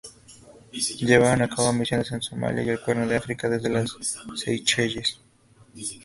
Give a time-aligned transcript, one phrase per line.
[1.05, 3.95] Llevaron a cabo misiones en Somalia y el Cuerno de África desde las
[4.35, 5.21] Seychelles.